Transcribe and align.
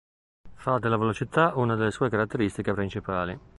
Fa 0.55 0.79
della 0.79 0.97
velocità 0.97 1.53
una 1.57 1.75
delle 1.75 1.91
sue 1.91 2.09
caratteristiche 2.09 2.73
principali. 2.73 3.37